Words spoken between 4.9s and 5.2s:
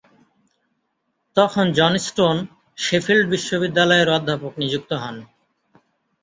হন।